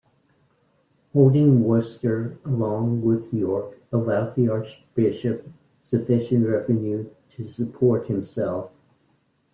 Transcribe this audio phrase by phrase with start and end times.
[1.13, 5.47] Holding Worcester along with York allowed the archbishop
[5.83, 8.71] sufficient revenue to support himself.